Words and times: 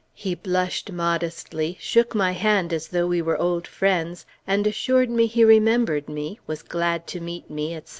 He 0.15 0.33
blushed 0.33 0.91
modestly, 0.91 1.77
shook 1.79 2.15
my 2.15 2.31
hand 2.31 2.73
as 2.73 2.87
though 2.87 3.05
we 3.05 3.21
were 3.21 3.37
old 3.39 3.67
friends, 3.67 4.25
and 4.47 4.65
assured 4.65 5.11
me 5.11 5.27
he 5.27 5.43
remembered 5.43 6.09
me, 6.09 6.39
was 6.47 6.63
glad 6.63 7.05
to 7.05 7.19
meet 7.19 7.51
me, 7.51 7.75
etc. 7.75 7.89